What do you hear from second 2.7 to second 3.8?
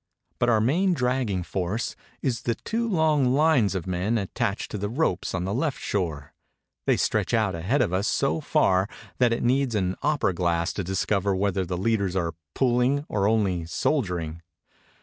long lines